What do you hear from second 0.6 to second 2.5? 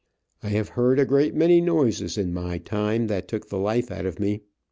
heard a great many noises in